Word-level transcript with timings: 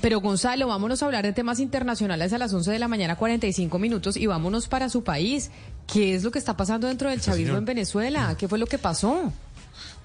Pero 0.00 0.20
Gonzalo, 0.20 0.68
vámonos 0.68 1.02
a 1.02 1.06
hablar 1.06 1.24
de 1.24 1.32
temas 1.32 1.60
internacionales 1.60 2.32
a 2.32 2.38
las 2.38 2.52
11 2.52 2.70
de 2.70 2.78
la 2.78 2.88
mañana, 2.88 3.16
45 3.16 3.78
minutos, 3.78 4.16
y 4.16 4.26
vámonos 4.26 4.68
para 4.68 4.88
su 4.88 5.04
país. 5.04 5.50
¿Qué 5.92 6.14
es 6.14 6.24
lo 6.24 6.30
que 6.30 6.38
está 6.38 6.56
pasando 6.56 6.86
dentro 6.86 7.10
del 7.10 7.20
chavismo 7.20 7.56
en 7.56 7.64
Venezuela? 7.64 8.36
¿Qué 8.38 8.48
fue 8.48 8.58
lo 8.58 8.66
que 8.66 8.78
pasó? 8.78 9.32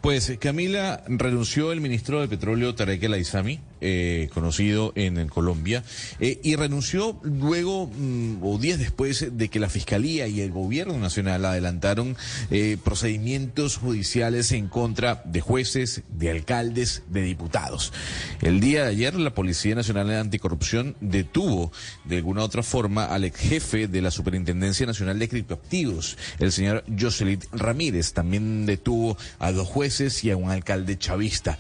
Pues 0.02 0.32
Camila 0.40 1.04
renunció 1.08 1.72
el 1.72 1.82
ministro 1.82 2.22
de 2.22 2.28
Petróleo 2.28 2.76
Tarek 2.76 3.02
El 3.04 3.14
Aizami, 3.14 3.60
eh, 3.88 4.30
conocido 4.34 4.94
en, 4.96 5.28
Colombia, 5.28 5.84
eh, 6.20 6.40
y 6.42 6.56
renunció 6.56 7.20
luego 7.22 7.86
mm, 7.86 8.38
o 8.42 8.58
días 8.58 8.80
después 8.80 9.38
de 9.38 9.50
que 9.50 9.60
la 9.60 9.70
Fiscalía 9.70 10.28
y 10.28 10.42
el 10.42 10.50
Gobierno 10.50 10.98
Nacional 10.98 11.46
adelantaron 11.46 12.18
eh, 12.50 12.78
procedimientos 12.84 13.78
judiciales 13.78 14.52
en 14.54 14.70
contra 14.70 15.22
de 15.26 15.40
jueces, 15.40 16.02
de 16.10 16.32
alcaldes, 16.32 17.04
de 17.10 17.22
diputados. 17.22 17.94
El 18.42 18.60
día 18.60 18.86
de 18.86 18.90
ayer 18.90 19.14
la 19.14 19.36
Policía 19.36 19.76
Nacional 19.76 20.08
de 20.08 20.18
Anticorrupción 20.18 20.96
detuvo 21.00 21.72
de 22.06 22.18
alguna 22.18 22.42
otra 22.42 22.64
forma 22.64 23.06
al 23.06 23.24
ex 23.24 23.40
jefe 23.40 23.88
de 23.88 24.02
la 24.02 24.10
Superintendencia 24.10 24.88
Nacional 24.88 25.20
de 25.20 25.30
Criptoactivos, 25.30 26.18
el 26.40 26.52
señor 26.52 26.84
Jocelyn 27.00 27.40
Ramírez. 27.52 28.14
También 28.14 28.66
detuvo 28.66 29.16
a 29.38 29.52
dos 29.52 29.68
jueces 29.68 30.24
y 30.24 30.32
a 30.32 30.38
un 30.38 30.50
alcalde 30.50 30.98
chavista. 30.98 31.60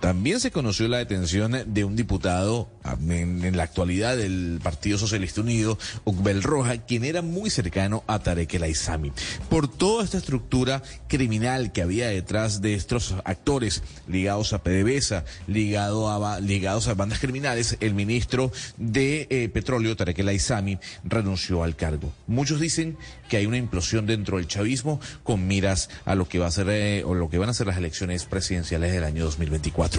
También 0.00 0.40
se 0.40 0.50
conoció 0.50 0.86
la 0.88 0.98
detención 0.98 1.56
de 1.66 1.84
un 1.84 1.96
diputado 1.96 2.68
en, 3.08 3.56
la 3.56 3.62
actualidad 3.62 4.16
del 4.16 4.60
Partido 4.62 4.98
Socialista 4.98 5.40
Unido, 5.40 5.78
Ugbel 6.04 6.42
Roja, 6.42 6.78
quien 6.78 7.04
era 7.04 7.22
muy 7.22 7.50
cercano 7.50 8.04
a 8.06 8.18
Tarek 8.18 8.52
El 8.54 8.64
Aizami. 8.64 9.12
Por 9.48 9.68
toda 9.68 10.04
esta 10.04 10.18
estructura 10.18 10.82
criminal 11.08 11.72
que 11.72 11.82
había 11.82 12.08
detrás 12.08 12.60
de 12.60 12.74
estos 12.74 13.14
actores 13.24 13.82
ligados 14.06 14.52
a 14.52 14.62
PDVSA, 14.62 15.24
ligado 15.46 16.10
a, 16.10 16.40
ligados 16.40 16.88
a 16.88 16.94
bandas 16.94 17.20
criminales, 17.20 17.76
el 17.80 17.94
ministro 17.94 18.52
de 18.76 19.26
eh, 19.30 19.48
Petróleo, 19.48 19.96
Tarek 19.96 20.18
El 20.18 20.28
Aizami, 20.28 20.78
renunció 21.04 21.64
al 21.64 21.76
cargo. 21.76 22.12
Muchos 22.26 22.60
dicen 22.60 22.96
que 23.28 23.38
hay 23.38 23.46
una 23.46 23.56
implosión 23.56 24.06
dentro 24.06 24.36
del 24.36 24.46
chavismo 24.46 25.00
con 25.22 25.46
miras 25.46 25.88
a 26.04 26.14
lo 26.14 26.28
que 26.28 26.38
va 26.38 26.46
a 26.46 26.50
ser 26.50 26.68
eh, 26.68 27.04
o 27.04 27.14
lo 27.14 27.30
que 27.30 27.38
van 27.38 27.48
a 27.48 27.54
ser 27.54 27.66
las 27.66 27.76
elecciones 27.76 28.24
presidenciales 28.24 28.92
del 28.92 29.04
año 29.04 29.24
2024. 29.24 29.93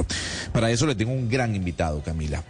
Para 0.51 0.71
eso 0.71 0.85
le 0.87 0.95
tengo 0.95 1.11
un 1.11 1.29
gran 1.29 1.55
invitado, 1.55 2.01
Camila. 2.01 2.43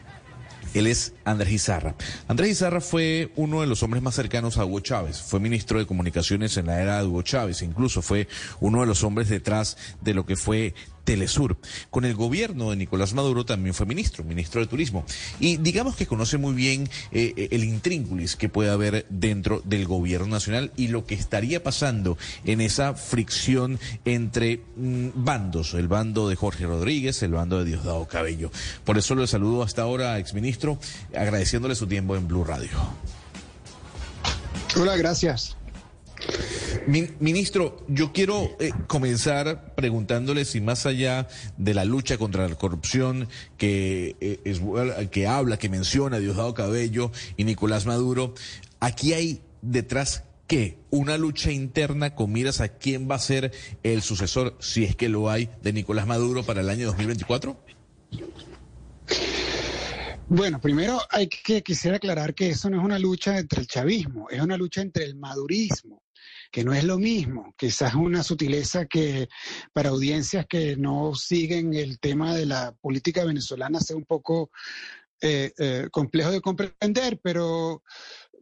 Él 0.73 0.87
es 0.87 1.13
Andrés 1.23 1.53
Izarra. 1.53 1.95
Andrés 2.27 2.51
Izarra 2.51 2.81
fue 2.81 3.31
uno 3.37 3.61
de 3.61 3.67
los 3.67 3.81
hombres 3.81 4.03
más 4.03 4.13
cercanos 4.13 4.57
a 4.57 4.65
Hugo 4.65 4.81
Chávez. 4.81 5.21
Fue 5.21 5.39
ministro 5.39 5.79
de 5.79 5.85
Comunicaciones 5.85 6.57
en 6.57 6.65
la 6.65 6.81
era 6.81 6.99
de 6.99 7.07
Hugo 7.07 7.21
Chávez. 7.21 7.61
Incluso 7.61 8.01
fue 8.01 8.27
uno 8.59 8.81
de 8.81 8.87
los 8.87 9.03
hombres 9.05 9.29
detrás 9.29 9.77
de 10.01 10.13
lo 10.13 10.25
que 10.25 10.35
fue 10.35 10.75
Telesur. 11.05 11.57
Con 11.89 12.03
el 12.03 12.15
gobierno 12.15 12.71
de 12.71 12.75
Nicolás 12.75 13.13
Maduro 13.13 13.45
también 13.45 13.73
fue 13.73 13.85
ministro, 13.85 14.25
ministro 14.25 14.59
de 14.59 14.67
Turismo. 14.67 15.05
Y 15.39 15.57
digamos 15.57 15.95
que 15.95 16.07
conoce 16.07 16.37
muy 16.37 16.53
bien 16.53 16.89
eh, 17.11 17.47
el 17.51 17.63
intríngulis 17.63 18.35
que 18.35 18.49
puede 18.49 18.71
haber 18.71 19.05
dentro 19.09 19.61
del 19.63 19.85
gobierno 19.85 20.27
nacional 20.27 20.73
y 20.75 20.89
lo 20.89 21.05
que 21.05 21.15
estaría 21.15 21.63
pasando 21.63 22.17
en 22.43 22.59
esa 22.59 22.93
fricción 22.95 23.79
entre 24.03 24.61
mm, 24.75 25.09
bandos, 25.15 25.73
el 25.75 25.87
bando 25.87 26.27
de 26.27 26.35
Jorge 26.35 26.65
Rodríguez, 26.65 27.23
el 27.23 27.31
bando 27.31 27.59
de 27.59 27.65
Diosdado 27.65 28.05
Cabello. 28.07 28.51
Por 28.83 28.97
eso 28.97 29.15
le 29.15 29.27
saludo 29.27 29.63
hasta 29.63 29.83
ahora, 29.83 30.17
exministro, 30.17 30.79
agradeciéndole 31.15 31.75
su 31.75 31.87
tiempo 31.87 32.15
en 32.15 32.27
Blue 32.27 32.43
Radio. 32.43 32.69
Hola, 34.75 34.97
gracias. 34.97 35.55
Ministro, 36.87 37.83
yo 37.87 38.13
quiero 38.13 38.55
eh, 38.59 38.71
comenzar 38.87 39.73
preguntándole 39.73 40.45
si 40.45 40.61
más 40.61 40.85
allá 40.85 41.27
de 41.57 41.73
la 41.73 41.83
lucha 41.83 42.17
contra 42.17 42.47
la 42.47 42.55
corrupción 42.55 43.27
que, 43.57 44.15
eh, 44.21 45.09
que 45.09 45.27
habla, 45.27 45.57
que 45.57 45.69
menciona 45.69 46.19
Diosdado 46.19 46.53
Cabello 46.53 47.11
y 47.37 47.43
Nicolás 47.43 47.87
Maduro, 47.87 48.35
aquí 48.79 49.13
hay 49.13 49.41
detrás 49.63 50.25
qué? 50.45 50.77
Una 50.91 51.17
lucha 51.17 51.51
interna 51.51 52.13
con 52.13 52.31
miras 52.31 52.61
a 52.61 52.67
quién 52.67 53.09
va 53.09 53.15
a 53.15 53.19
ser 53.19 53.51
el 53.81 54.03
sucesor, 54.03 54.55
si 54.59 54.83
es 54.83 54.95
que 54.95 55.09
lo 55.09 55.31
hay, 55.31 55.49
de 55.63 55.73
Nicolás 55.73 56.05
Maduro 56.05 56.43
para 56.43 56.61
el 56.61 56.69
año 56.69 56.85
2024? 56.87 57.59
Bueno, 60.27 60.61
primero 60.61 61.01
hay 61.09 61.27
que 61.27 61.63
quisiera 61.63 61.97
aclarar 61.97 62.35
que 62.35 62.49
eso 62.49 62.69
no 62.69 62.77
es 62.77 62.85
una 62.85 62.99
lucha 62.99 63.39
entre 63.39 63.61
el 63.61 63.67
chavismo, 63.67 64.29
es 64.29 64.41
una 64.41 64.57
lucha 64.57 64.81
entre 64.81 65.05
el 65.05 65.15
madurismo 65.15 66.04
que 66.55 66.63
no 66.63 66.73
es 66.73 66.85
lo 66.85 66.97
mismo, 66.97 67.53
quizás 67.57 67.95
una 67.95 68.23
sutileza 68.23 68.85
que 68.85 69.27
para 69.73 69.89
audiencias 69.89 70.45
que 70.47 70.77
no 70.77 71.13
siguen 71.13 71.73
el 71.73 71.99
tema 71.99 72.33
de 72.33 72.45
la 72.45 72.73
política 72.79 73.25
venezolana 73.25 73.81
sea 73.81 73.97
un 73.97 74.05
poco 74.05 74.51
eh, 75.19 75.51
eh, 75.57 75.89
complejo 75.91 76.31
de 76.31 76.39
comprender, 76.39 77.19
pero 77.21 77.83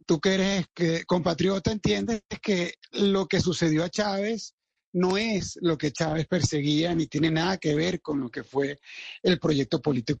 tú 0.06 0.20
que 0.20 0.34
eres 0.34 0.66
que, 0.72 1.02
compatriota 1.06 1.72
entiendes 1.72 2.22
que 2.40 2.74
lo 2.92 3.26
que 3.26 3.40
sucedió 3.40 3.82
a 3.82 3.90
Chávez 3.90 4.54
no 4.92 5.16
es 5.16 5.58
lo 5.60 5.76
que 5.76 5.90
Chávez 5.90 6.28
perseguía 6.28 6.94
ni 6.94 7.08
tiene 7.08 7.32
nada 7.32 7.56
que 7.56 7.74
ver 7.74 8.00
con 8.00 8.20
lo 8.20 8.30
que 8.30 8.44
fue 8.44 8.78
el 9.24 9.40
proyecto 9.40 9.82
político 9.82 10.20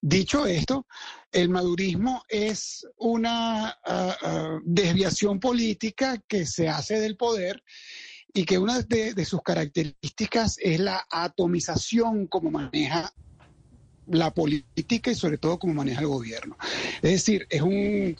Dicho 0.00 0.46
esto, 0.46 0.86
el 1.32 1.48
madurismo 1.48 2.24
es 2.28 2.86
una 2.98 3.68
ah, 3.68 4.16
ah, 4.22 4.58
desviación 4.64 5.40
política 5.40 6.18
que 6.28 6.46
se 6.46 6.68
hace 6.68 7.00
del 7.00 7.16
poder 7.16 7.62
y 8.34 8.44
que 8.44 8.58
una 8.58 8.80
de, 8.80 9.24
sus 9.24 9.42
características 9.42 10.56
es 10.60 10.80
la 10.80 11.06
atomización 11.10 12.26
como 12.26 12.50
maneja 12.50 13.12
la 14.06 14.32
política 14.32 15.10
y 15.10 15.14
sobre 15.14 15.38
todo 15.38 15.58
como 15.58 15.74
maneja 15.74 16.00
el 16.00 16.06
gobierno. 16.06 16.56
Es 17.02 17.12
decir, 17.12 17.46
es 17.50 17.62
un, 17.62 18.16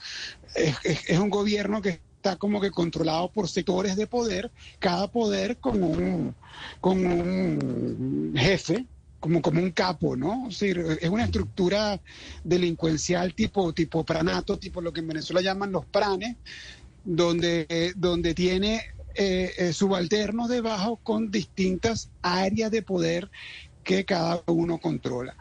es, 0.54 1.19
un 1.19 1.31
gobierno 1.31 1.81
que 1.81 2.00
está 2.16 2.37
como 2.37 2.60
que 2.60 2.71
controlado 2.71 3.32
por 3.32 3.48
sectores 3.48 3.97
de 3.97 4.06
poder, 4.06 4.53
cada 4.78 5.10
poder 5.10 5.59
con 5.59 5.82
un, 5.82 6.34
con 6.81 7.04
un 7.04 8.34
jefe 8.37 8.87
como, 9.22 9.41
como 9.41 9.62
un 9.62 9.71
capo, 9.71 10.16
¿no? 10.16 10.49
Es, 10.50 11.09
una 11.09 11.25
estructura 11.25 12.00
delincuencial 12.43 13.34
tipo, 13.34 13.72
tipo 13.72 14.05
pranato, 14.05 14.59
tipo 14.59 14.81
lo 14.81 14.93
que 14.93 14.99
en 14.99 15.06
Venezuela 15.06 15.41
llaman 15.41 15.71
los 15.71 15.87
pranes, 15.87 16.38
donde, 17.05 17.93
donde 17.94 18.34
tiene 18.34 18.83
eh, 19.15 19.53
eh, 19.59 19.72
subalternos 19.72 20.49
debajo 20.49 20.97
con 20.97 21.31
distintas 21.31 22.10
áreas 22.21 22.72
de 22.72 22.83
poder 22.83 23.31
que 23.84 24.05
cada 24.05 24.43
uno 24.47 24.78
controla. 24.78 25.37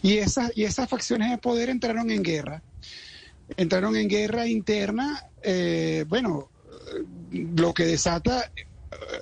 Y 0.00 0.18
esas, 0.18 0.52
y 0.54 0.62
esas 0.62 0.88
facciones 0.88 1.30
de 1.30 1.38
poder 1.38 1.70
entraron 1.70 2.12
en 2.12 2.22
guerra. 2.22 2.62
Entraron 3.56 3.96
en 3.96 4.08
guerra 4.08 4.46
interna, 4.46 5.24
eh, 5.42 6.04
bueno, 6.06 6.50
lo 7.32 7.74
que 7.74 7.84
desata 7.84 8.48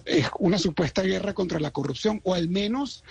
es 0.05 0.27
una 0.39 0.59
supuesta 0.59 1.00
guerra 1.00 1.33
contra 1.33 1.59
la 1.59 1.71
corrupción, 1.71 2.21
o 2.25 2.34
al 2.34 2.50
menos 2.50 3.03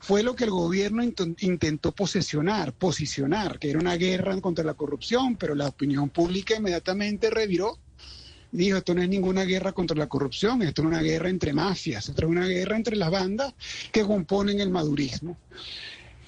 fue 0.00 0.22
lo 0.22 0.34
que 0.34 0.44
el 0.44 0.50
gobierno 0.50 1.02
intentó 1.04 1.92
posesionar, 1.92 2.72
posicionar, 2.72 3.58
que 3.58 3.70
era 3.70 3.78
una 3.78 3.96
guerra 3.96 4.40
contra 4.40 4.64
la 4.64 4.72
corrupción, 4.72 5.36
pero 5.36 5.54
la 5.54 5.68
opinión 5.68 6.08
pública 6.08 6.56
inmediatamente 6.56 7.28
reviró. 7.28 7.78
Dijo, 8.50 8.78
esto 8.78 8.94
no 8.94 9.02
es 9.02 9.08
ninguna 9.08 9.44
guerra 9.44 9.72
contra 9.72 9.96
la 9.96 10.08
corrupción, 10.08 10.62
esto 10.62 10.82
es 10.82 10.88
una 10.88 11.02
guerra 11.02 11.28
entre 11.28 11.52
mafias, 11.52 12.08
esto 12.08 12.22
es 12.22 12.28
una 12.28 12.46
guerra 12.46 12.76
entre 12.76 12.96
las 12.96 13.10
bandas 13.10 13.54
que 13.92 14.02
componen 14.02 14.58
el 14.60 14.70
madurismo. 14.70 15.36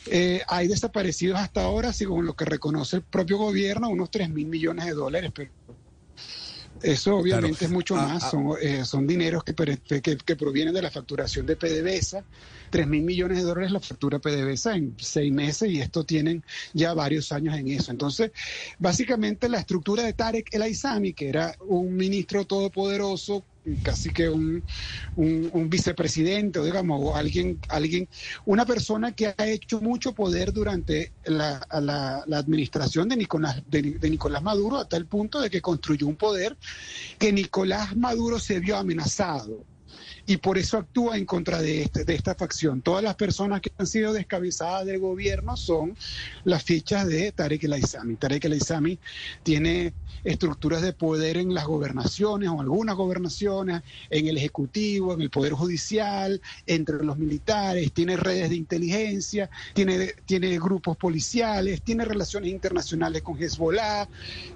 Eh, 0.06 0.42
hay 0.46 0.68
desaparecidos 0.68 1.40
hasta 1.40 1.62
ahora, 1.62 1.92
según 1.92 2.26
lo 2.26 2.34
que 2.34 2.44
reconoce 2.44 2.96
el 2.96 3.02
propio 3.02 3.38
gobierno, 3.38 3.88
unos 3.88 4.10
3 4.10 4.28
mil 4.30 4.46
millones 4.46 4.84
de 4.84 4.92
dólares, 4.92 5.32
pero 5.34 5.50
eso 6.82 7.16
obviamente 7.16 7.64
es 7.64 7.70
mucho 7.70 7.96
ah, 7.96 8.06
más, 8.06 8.24
ah. 8.24 8.30
son, 8.30 8.54
eh, 8.60 8.84
son 8.84 9.06
dineros 9.06 9.44
que, 9.44 9.54
que, 9.54 10.16
que, 10.16 10.36
provienen 10.36 10.74
de 10.74 10.82
la 10.82 10.90
facturación 10.90 11.46
de 11.46 11.56
PDVSA. 11.56 12.24
3 12.70 12.86
mil 12.86 13.02
millones 13.02 13.38
de 13.38 13.44
dólares 13.44 13.70
la 13.70 13.80
factura 13.80 14.18
PDVSA 14.18 14.76
en 14.76 14.94
seis 14.98 15.30
meses 15.30 15.70
y 15.70 15.80
esto 15.80 16.04
tienen 16.04 16.42
ya 16.72 16.94
varios 16.94 17.30
años 17.30 17.56
en 17.56 17.68
eso. 17.68 17.90
Entonces, 17.90 18.32
básicamente 18.78 19.48
la 19.48 19.58
estructura 19.58 20.04
de 20.04 20.14
Tarek 20.14 20.54
El 20.54 20.62
Aizami, 20.62 21.12
que 21.12 21.28
era 21.28 21.54
un 21.60 21.94
ministro 21.94 22.46
todopoderoso 22.46 23.44
casi 23.82 24.10
que 24.10 24.28
un, 24.28 24.64
un, 25.16 25.70
vicepresidente, 25.70 26.58
o 26.58 26.64
digamos, 26.64 27.00
o 27.02 27.16
alguien, 27.16 27.58
alguien, 27.68 28.08
una 28.44 28.66
persona 28.66 29.12
que 29.12 29.34
ha 29.36 29.46
hecho 29.46 29.80
mucho 29.80 30.12
poder 30.12 30.52
durante 30.52 31.12
la, 31.24 31.64
la, 31.80 32.38
administración 32.38 33.08
de 33.08 33.16
Nicolás, 33.16 33.62
de 33.66 34.10
Nicolás 34.10 34.42
Maduro, 34.42 34.78
hasta 34.78 34.96
el 34.96 35.06
punto 35.06 35.40
de 35.40 35.50
que 35.50 35.60
construyó 35.60 36.06
un 36.06 36.16
poder 36.16 36.56
que 37.18 37.32
Nicolás 37.32 37.96
Maduro 37.96 38.38
se 38.38 38.60
vio 38.60 38.76
amenazado 38.76 39.64
y 40.26 40.36
por 40.36 40.58
eso 40.58 40.78
actúa 40.78 41.16
en 41.16 41.26
contra 41.26 41.60
de, 41.60 41.82
este, 41.82 42.04
de 42.04 42.14
esta 42.14 42.34
facción. 42.34 42.82
Todas 42.82 43.02
las 43.02 43.16
personas 43.16 43.60
que 43.60 43.72
han 43.76 43.86
sido 43.86 44.12
descabezadas 44.12 44.86
del 44.86 44.98
gobierno 45.00 45.56
son 45.56 45.96
las 46.44 46.62
fichas 46.62 47.06
de 47.06 47.32
Tarek 47.32 47.64
El 47.64 47.74
Aizami. 47.74 48.16
Tarek 48.16 48.44
El 48.44 48.52
Aizami 48.52 48.98
tiene 49.42 49.94
estructuras 50.24 50.82
de 50.82 50.92
poder 50.92 51.36
en 51.36 51.52
las 51.54 51.66
gobernaciones 51.66 52.48
o 52.48 52.60
algunas 52.60 52.94
gobernaciones, 52.94 53.82
en 54.10 54.26
el 54.28 54.36
Ejecutivo, 54.36 55.14
en 55.14 55.22
el 55.22 55.30
Poder 55.30 55.52
Judicial, 55.52 56.40
entre 56.66 57.04
los 57.04 57.18
militares, 57.18 57.92
tiene 57.92 58.16
redes 58.16 58.50
de 58.50 58.56
inteligencia, 58.56 59.50
tiene, 59.74 60.14
tiene 60.24 60.58
grupos 60.58 60.96
policiales, 60.96 61.82
tiene 61.82 62.04
relaciones 62.04 62.50
internacionales 62.50 63.22
con 63.22 63.42
Hezbollah, 63.42 64.08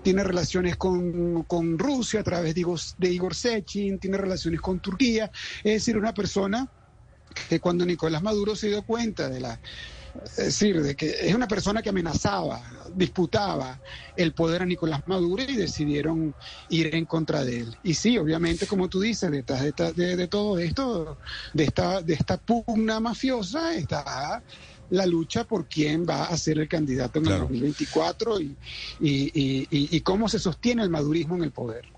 tiene 0.02 0.22
relaciones 0.22 0.76
con, 0.76 1.42
con 1.44 1.78
Rusia 1.78 2.20
a 2.20 2.24
través 2.24 2.54
de 2.54 2.60
Igor, 2.60 2.80
de 2.98 3.10
Igor 3.10 3.34
Sechin, 3.34 3.98
tiene 3.98 4.18
relaciones 4.18 4.60
con 4.60 4.80
Turquía. 4.80 5.25
Es 5.58 5.72
decir, 5.72 5.96
una 5.96 6.14
persona 6.14 6.68
que 7.48 7.60
cuando 7.60 7.84
Nicolás 7.84 8.22
Maduro 8.22 8.56
se 8.56 8.68
dio 8.68 8.82
cuenta 8.82 9.28
de 9.28 9.40
la 9.40 9.60
es 10.24 10.36
decir, 10.36 10.82
de 10.82 10.94
que 10.94 11.10
es 11.20 11.34
una 11.34 11.48
persona 11.48 11.82
que 11.82 11.90
amenazaba, 11.90 12.62
disputaba 12.94 13.80
el 14.16 14.32
poder 14.32 14.62
a 14.62 14.66
Nicolás 14.66 15.02
Maduro 15.06 15.42
y 15.42 15.56
decidieron 15.56 16.34
ir 16.68 16.94
en 16.94 17.06
contra 17.06 17.44
de 17.44 17.60
él. 17.60 17.76
Y 17.82 17.94
sí, 17.94 18.18
obviamente, 18.18 18.66
como 18.66 18.88
tú 18.88 19.00
dices, 19.00 19.30
detrás 19.30 19.62
de, 19.94 20.16
de, 20.16 20.28
todo 20.28 20.58
esto, 20.58 21.18
de 21.52 21.64
esta, 21.64 22.02
de 22.02 22.14
esta 22.14 22.38
pugna 22.38 23.00
mafiosa, 23.00 23.74
está 23.74 24.42
la 24.90 25.06
lucha 25.06 25.44
por 25.44 25.66
quién 25.68 26.06
va 26.08 26.24
a 26.24 26.36
ser 26.36 26.58
el 26.58 26.68
candidato 26.68 27.18
en 27.18 27.26
el 27.26 27.38
2024 27.40 28.40
y, 28.40 28.56
y, 29.00 29.66
y 29.70 30.00
cómo 30.02 30.28
se 30.28 30.38
sostiene 30.38 30.82
el 30.82 30.90
madurismo 30.90 31.36
en 31.36 31.44
el 31.44 31.52
poder. 31.52 31.95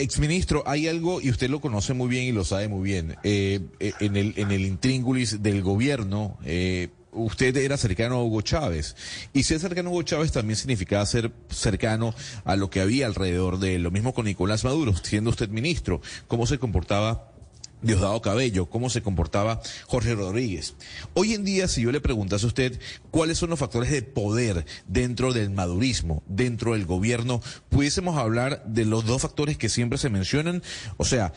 Exministro, 0.00 0.62
hay 0.66 0.88
algo, 0.88 1.20
y 1.20 1.30
usted 1.30 1.48
lo 1.48 1.60
conoce 1.60 1.94
muy 1.94 2.08
bien 2.08 2.24
y 2.24 2.32
lo 2.32 2.44
sabe 2.44 2.68
muy 2.68 2.82
bien, 2.82 3.16
eh, 3.24 3.60
eh, 3.80 3.92
en, 4.00 4.16
el, 4.16 4.34
en 4.36 4.50
el 4.50 4.66
intríngulis 4.66 5.42
del 5.42 5.62
gobierno, 5.62 6.38
eh, 6.44 6.88
usted 7.12 7.56
era 7.56 7.76
cercano 7.76 8.16
a 8.16 8.22
Hugo 8.22 8.42
Chávez. 8.42 8.94
Y 9.32 9.42
ser 9.44 9.58
cercano 9.58 9.88
a 9.88 9.92
Hugo 9.92 10.02
Chávez 10.02 10.32
también 10.32 10.56
significaba 10.56 11.04
ser 11.06 11.32
cercano 11.48 12.14
a 12.44 12.56
lo 12.56 12.70
que 12.70 12.80
había 12.80 13.06
alrededor 13.06 13.58
de 13.58 13.76
él. 13.76 13.82
Lo 13.82 13.90
mismo 13.90 14.12
con 14.12 14.26
Nicolás 14.26 14.64
Maduro, 14.64 14.94
siendo 15.02 15.30
usted 15.30 15.48
ministro. 15.48 16.00
¿Cómo 16.28 16.46
se 16.46 16.58
comportaba 16.58 17.32
Diosdado 17.82 18.20
Cabello, 18.22 18.66
cómo 18.66 18.90
se 18.90 19.02
comportaba 19.02 19.60
Jorge 19.86 20.14
Rodríguez. 20.14 20.74
Hoy 21.14 21.34
en 21.34 21.44
día, 21.44 21.68
si 21.68 21.82
yo 21.82 21.92
le 21.92 22.00
preguntase 22.00 22.46
a 22.46 22.48
usted 22.48 22.80
cuáles 23.10 23.38
son 23.38 23.50
los 23.50 23.58
factores 23.58 23.90
de 23.90 24.02
poder 24.02 24.64
dentro 24.86 25.32
del 25.32 25.50
madurismo, 25.50 26.22
dentro 26.26 26.72
del 26.72 26.86
gobierno, 26.86 27.40
pudiésemos 27.68 28.16
hablar 28.16 28.64
de 28.66 28.84
los 28.84 29.04
dos 29.04 29.22
factores 29.22 29.58
que 29.58 29.68
siempre 29.68 29.98
se 29.98 30.10
mencionan, 30.10 30.62
o 30.96 31.04
sea, 31.04 31.32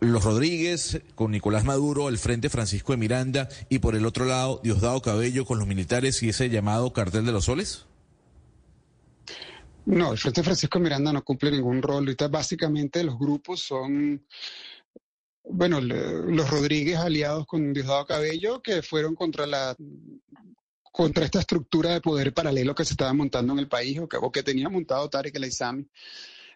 los 0.00 0.24
Rodríguez 0.24 1.02
con 1.14 1.30
Nicolás 1.30 1.64
Maduro, 1.64 2.08
el 2.08 2.18
Frente 2.18 2.48
Francisco 2.48 2.92
de 2.92 2.98
Miranda 2.98 3.48
y 3.68 3.78
por 3.78 3.94
el 3.94 4.06
otro 4.06 4.24
lado 4.24 4.60
Diosdado 4.62 5.00
Cabello 5.02 5.44
con 5.44 5.58
los 5.58 5.68
militares 5.68 6.22
y 6.22 6.30
ese 6.30 6.50
llamado 6.50 6.92
cartel 6.92 7.24
de 7.24 7.32
los 7.32 7.44
soles? 7.44 7.86
No, 9.86 10.12
el 10.12 10.18
Frente 10.18 10.42
Francisco 10.42 10.78
de 10.78 10.84
Miranda 10.84 11.12
no 11.12 11.24
cumple 11.24 11.50
ningún 11.50 11.80
rol. 11.80 12.04
Ahorita 12.04 12.28
básicamente 12.28 13.02
los 13.04 13.18
grupos 13.18 13.60
son 13.60 14.22
bueno, 15.50 15.80
los 15.80 16.50
Rodríguez 16.50 16.98
aliados 16.98 17.46
con 17.46 17.72
Diosdado 17.72 18.06
Cabello, 18.06 18.60
que 18.62 18.82
fueron 18.82 19.14
contra 19.14 19.46
la 19.46 19.76
contra 20.92 21.24
esta 21.24 21.38
estructura 21.38 21.92
de 21.92 22.00
poder 22.00 22.34
paralelo 22.34 22.74
que 22.74 22.84
se 22.84 22.94
estaba 22.94 23.12
montando 23.12 23.52
en 23.52 23.60
el 23.60 23.68
país 23.68 23.98
o 24.00 24.08
que, 24.08 24.16
o 24.16 24.32
que 24.32 24.42
tenía 24.42 24.68
montado 24.68 25.08
Tarek 25.08 25.36
El 25.36 25.44
Aizami. 25.44 25.86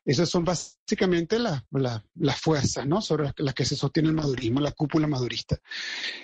Esas 0.04 0.28
son 0.28 0.44
básicamente 0.44 1.38
las 1.38 2.40
fuerzas 2.40 2.86
¿no? 2.86 3.00
sobre 3.00 3.32
las, 3.36 3.54
que 3.54 3.64
se 3.64 3.76
sostiene 3.76 4.08
el 4.08 4.14
madurismo, 4.14 4.60
la 4.60 4.72
cúpula 4.72 5.06
madurista. 5.06 5.58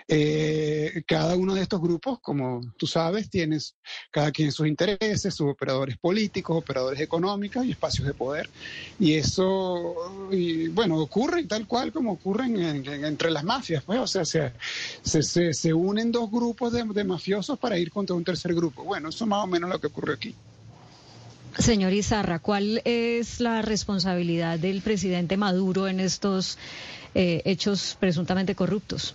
Eh, 0.08 1.02
cada 1.06 1.36
uno 1.36 1.54
de 1.54 1.62
estos 1.62 1.80
grupos, 1.80 2.18
como 2.20 2.60
tú 2.76 2.88
sabes, 2.88 3.30
tiene 3.30 3.58
cada 4.10 4.32
quien 4.32 4.50
sus 4.50 4.66
intereses, 4.66 5.32
sus 5.32 5.48
operadores 5.48 5.96
políticos, 5.96 6.56
operadores 6.56 7.00
económicos 7.00 7.64
y 7.64 7.70
espacios 7.70 8.06
de 8.06 8.14
poder. 8.14 8.50
Y 8.98 9.14
eso, 9.14 10.28
bueno, 10.72 10.96
ocurre 10.96 11.44
tal 11.44 11.68
cual 11.68 11.92
como 11.92 12.12
ocurre 12.12 12.46
entre 12.46 13.30
las 13.30 13.44
mafias. 13.44 13.84
Pues, 13.84 14.00
o 14.00 14.06
sea, 14.08 14.24
se, 14.24 14.52
se, 15.02 15.54
se 15.54 15.74
unen 15.74 16.10
dos 16.10 16.30
grupos 16.30 16.72
de, 16.72 16.82
de 16.82 17.04
mafiosos 17.04 17.58
para 17.58 17.78
ir 17.78 17.90
contra 17.90 18.16
un 18.16 18.24
tercer 18.24 18.54
grupo. 18.54 18.82
Bueno, 18.82 19.10
eso 19.10 19.24
es 19.24 19.28
más 19.28 19.44
o 19.44 19.46
menos 19.46 19.70
lo 19.70 19.80
que 19.80 19.86
ocurre 19.86 20.14
aquí. 20.14 20.34
Señor 21.58 21.92
Izarra, 21.92 22.38
¿cuál 22.38 22.80
es 22.84 23.40
la 23.40 23.62
responsabilidad 23.62 24.58
del 24.58 24.80
presidente 24.80 25.36
Maduro 25.36 25.88
en 25.88 25.98
estos 25.98 26.56
eh, 27.14 27.42
hechos 27.44 27.96
presuntamente 27.98 28.54
corruptos? 28.54 29.14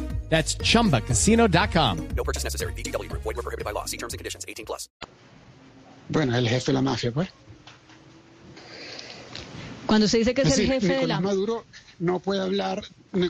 That's 0.31 0.55
chumbacasino.com. 0.55 2.07
No 2.15 2.23
purchase 2.23 2.45
necessary. 2.45 2.73
BGW. 2.73 3.11
Void 3.11 3.35
were 3.35 3.43
prohibited 3.43 3.65
by 3.65 3.73
law. 3.73 3.85
See 3.85 3.97
terms 3.97 4.13
and 4.13 4.17
conditions 4.17 4.45
18 4.47 4.65
plus. 4.65 4.87
Bueno, 6.09 6.35
el 6.35 6.47
jefe 6.47 6.71
de 6.71 6.73
la 6.73 6.81
mafia, 6.81 7.11
pues. 7.11 7.29
Cuando 9.85 10.07
se 10.07 10.19
dice 10.19 10.33
que 10.33 10.43
es, 10.43 10.57
el 10.57 10.67
jefe 10.67 10.87
Nicolás 10.87 11.01
de 11.01 11.07
la 11.07 11.19
Maduro 11.19 11.65
no 11.99 12.19
puede 12.19 12.39
hablar, 12.39 12.81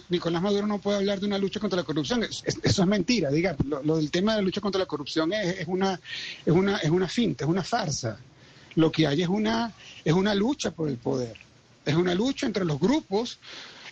Nicolás 0.09 0.44
Maduro 0.44 0.68
no 0.68 0.77
puede 0.77 0.98
hablar 0.98 1.19
de 1.19 1.25
una 1.25 1.39
lucha 1.39 1.59
contra 1.59 1.77
la 1.77 1.83
corrupción. 1.83 2.21
eso 2.24 2.44
es 2.45 2.88
mentira, 2.88 3.31
diga. 3.31 3.56
Lo, 3.65 3.98
del 3.98 4.12
tema 4.12 4.33
de 4.33 4.42
la 4.42 4.44
lucha 4.44 4.62
contra 4.62 4.77
la 4.77 4.86
corrupción 4.86 5.33
es, 5.33 5.62
es, 5.62 5.68
una, 5.68 6.00
es 6.45 6.53
una, 6.53 6.77
es 6.77 6.89
una 6.92 7.07
finta, 7.07 7.45
es 7.45 7.50
una 7.50 7.63
farsa. 7.63 8.19
Lo 8.75 8.92
que 8.92 9.07
hay 9.07 9.24
es 9.24 9.27
una, 9.27 9.74
es 10.06 10.13
una 10.13 10.36
lucha 10.36 10.69
por 10.69 10.88
el 10.88 10.98
poder. 10.98 11.36
Es 11.83 11.95
una 11.95 12.13
lucha 12.13 12.45
entre 12.45 12.63
los 12.63 12.79
grupos 12.79 13.39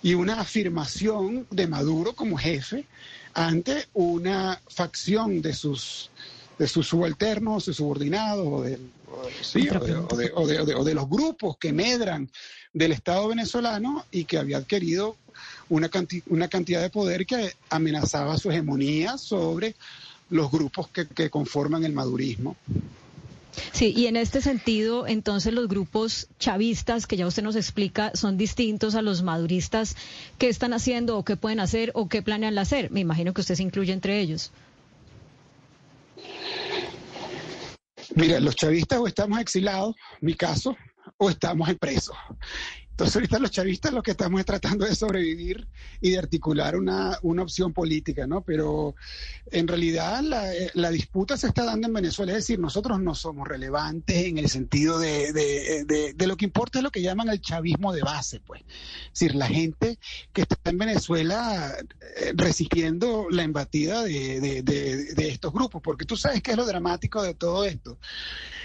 y 0.01 0.13
una 0.13 0.39
afirmación 0.39 1.45
de 1.51 1.67
Maduro 1.67 2.13
como 2.13 2.37
jefe 2.37 2.85
ante 3.33 3.87
una 3.93 4.61
facción 4.67 5.41
de 5.41 5.53
sus 5.53 6.09
de 6.57 6.67
sus 6.67 6.87
subalternos, 6.87 7.65
de 7.65 7.73
subordinados 7.73 8.45
o 8.45 8.63
de, 8.63 8.77
de, 10.83 10.93
los 10.93 11.09
grupos 11.09 11.57
que 11.57 11.71
medran 11.71 12.29
del 12.73 12.91
Estado 12.91 13.29
venezolano 13.29 14.05
y 14.11 14.25
que 14.25 14.37
había 14.37 14.57
adquirido 14.57 15.15
una, 15.69 15.89
una 16.27 16.49
cantidad 16.49 16.81
de 16.81 16.89
poder 16.89 17.25
que 17.25 17.53
amenazaba 17.69 18.37
su 18.37 18.51
hegemonía 18.51 19.17
sobre 19.17 19.75
los 20.29 20.51
grupos 20.51 20.89
que, 20.89 21.07
que 21.07 21.29
conforman 21.29 21.85
el 21.85 21.93
madurismo. 21.93 22.57
Sí, 23.71 23.93
y 23.95 24.07
en 24.07 24.15
este 24.15 24.41
sentido, 24.41 25.07
entonces 25.07 25.53
los 25.53 25.67
grupos 25.67 26.27
chavistas, 26.39 27.07
que 27.07 27.17
ya 27.17 27.27
usted 27.27 27.43
nos 27.43 27.55
explica, 27.55 28.11
son 28.13 28.37
distintos 28.37 28.95
a 28.95 29.01
los 29.01 29.23
maduristas. 29.23 29.95
¿Qué 30.37 30.49
están 30.49 30.73
haciendo 30.73 31.17
o 31.17 31.25
qué 31.25 31.35
pueden 31.35 31.59
hacer 31.59 31.91
o 31.95 32.09
qué 32.09 32.21
planean 32.21 32.57
hacer? 32.57 32.91
Me 32.91 32.99
imagino 32.99 33.33
que 33.33 33.41
usted 33.41 33.55
se 33.55 33.63
incluye 33.63 33.93
entre 33.93 34.19
ellos. 34.19 34.51
Mira, 38.15 38.39
los 38.39 38.55
chavistas 38.55 38.99
o 38.99 39.07
estamos 39.07 39.39
exilados, 39.39 39.95
mi 40.21 40.33
caso, 40.33 40.75
o 41.17 41.29
estamos 41.29 41.69
en 41.69 41.77
presos. 41.77 42.15
Entonces 42.99 43.15
ahorita 43.15 43.39
los 43.39 43.51
chavistas 43.51 43.93
lo 43.93 44.03
que 44.03 44.11
estamos 44.11 44.41
es 44.41 44.45
tratando 44.45 44.85
de 44.85 44.93
sobrevivir 44.93 45.69
y 46.01 46.11
de 46.11 46.19
articular 46.19 46.75
una, 46.75 47.17
una 47.21 47.43
opción 47.43 47.71
política, 47.71 48.27
¿no? 48.27 48.41
Pero 48.41 48.93
en 49.51 49.69
realidad 49.69 50.21
la, 50.21 50.53
eh, 50.53 50.69
la, 50.73 50.91
disputa 50.91 51.37
se 51.37 51.47
está 51.47 51.63
dando 51.63 51.87
en 51.87 51.93
Venezuela, 51.93 52.33
es 52.33 52.39
decir, 52.39 52.59
nosotros 52.59 52.99
no 52.99 53.15
somos 53.15 53.47
relevantes 53.47 54.25
en 54.25 54.37
el 54.37 54.49
sentido 54.49 54.99
de, 54.99 55.31
de, 55.31 56.13
de, 56.13 56.27
lo 56.27 56.35
que 56.35 56.43
importa 56.43 56.79
es 56.79 56.83
lo 56.83 56.91
que 56.91 57.01
llaman 57.01 57.29
el 57.29 57.39
chavismo 57.39 57.93
de 57.93 58.01
base, 58.01 58.41
pues. 58.41 58.63
Es 58.63 59.19
decir, 59.19 59.33
la 59.33 59.47
gente 59.47 59.97
que 60.33 60.41
está 60.41 60.57
en 60.65 60.77
Venezuela 60.77 61.73
eh, 62.17 62.33
resistiendo 62.35 63.27
la 63.31 63.43
embatida 63.43 64.03
de, 64.03 64.61
estos 65.15 65.53
grupos, 65.53 65.81
porque 65.81 66.03
tú 66.03 66.17
sabes 66.17 66.41
qué 66.41 66.51
es 66.51 66.57
lo 66.57 66.65
dramático 66.65 67.23
de 67.23 67.33
todo 67.33 67.63
esto. 67.63 67.97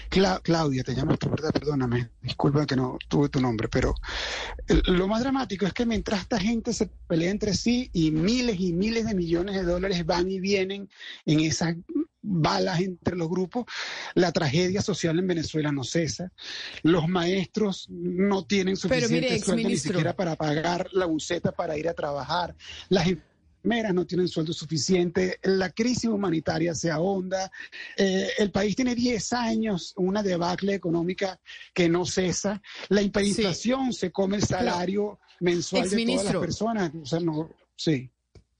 Claudia, 0.09 0.83
te 0.83 0.95
llamas 0.95 1.19
tu 1.19 1.29
verdad, 1.29 1.51
perdóname, 1.51 2.09
disculpa 2.21 2.65
que 2.65 2.75
no 2.75 2.97
tuve 3.07 3.29
tu 3.29 3.39
nombre, 3.41 3.67
pero 3.67 3.93
Lo 4.87 5.07
más 5.07 5.21
dramático 5.21 5.65
es 5.65 5.73
que 5.73 5.85
mientras 5.85 6.21
esta 6.21 6.39
gente 6.39 6.73
se 6.73 6.89
pelea 7.07 7.31
entre 7.31 7.53
sí 7.53 7.89
y 7.93 8.11
miles 8.11 8.59
y 8.59 8.73
miles 8.73 9.05
de 9.05 9.15
millones 9.15 9.55
de 9.55 9.63
dólares 9.63 10.05
van 10.05 10.29
y 10.29 10.39
vienen 10.39 10.89
en 11.25 11.39
esas 11.41 11.75
balas 12.25 12.79
entre 12.79 13.15
los 13.15 13.29
grupos, 13.29 13.65
la 14.15 14.31
tragedia 14.31 14.81
social 14.81 15.19
en 15.19 15.27
Venezuela 15.27 15.71
no 15.71 15.83
cesa. 15.83 16.31
Los 16.81 17.07
maestros 17.07 17.87
no 17.89 18.45
tienen 18.45 18.77
suficiente 18.77 19.39
sueldo 19.39 19.69
ni 19.69 19.77
siquiera 19.77 20.15
para 20.15 20.35
pagar 20.35 20.89
la 20.93 21.05
buceta 21.05 21.51
para 21.51 21.77
ir 21.77 21.87
a 21.87 21.93
trabajar. 21.93 22.55
Las 22.89 23.07
no 23.65 24.05
tienen 24.05 24.27
sueldo 24.27 24.53
suficiente, 24.53 25.39
la 25.43 25.71
crisis 25.71 26.05
humanitaria 26.05 26.75
se 26.75 26.91
ahonda, 26.91 27.51
eh, 27.97 28.29
el 28.37 28.51
país 28.51 28.75
tiene 28.75 28.95
10 28.95 29.33
años, 29.33 29.93
una 29.97 30.21
debacle 30.21 30.73
económica 30.73 31.39
que 31.73 31.89
no 31.89 32.05
cesa, 32.05 32.61
la 32.89 33.01
hiperinflación 33.01 33.91
se 33.93 34.11
come 34.11 34.37
el 34.37 34.43
salario 34.43 35.19
mensual 35.39 35.89
de 35.89 36.05
todas 36.05 36.25
las 36.25 36.35
personas, 36.35 36.91
o 37.01 37.05
sea, 37.05 37.19
no, 37.19 37.49
sí. 37.75 38.09